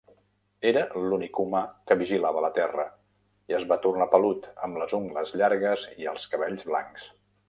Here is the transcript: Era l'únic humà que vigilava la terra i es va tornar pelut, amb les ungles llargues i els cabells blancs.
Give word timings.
Era 0.67 0.79
l'únic 1.09 1.41
humà 1.41 1.59
que 1.91 1.97
vigilava 1.99 2.41
la 2.45 2.49
terra 2.55 2.85
i 3.51 3.55
es 3.59 3.67
va 3.73 3.77
tornar 3.83 4.07
pelut, 4.15 4.47
amb 4.69 4.81
les 4.83 4.97
ungles 5.01 5.35
llargues 5.43 5.85
i 6.05 6.09
els 6.15 6.27
cabells 6.33 6.67
blancs. 6.71 7.07